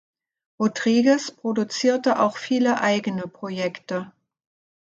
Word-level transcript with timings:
Rodriguez 0.59 1.29
produzierte 1.29 2.19
auch 2.19 2.37
viele 2.37 2.81
eigene 2.81 3.27
Projekte. 3.27 4.11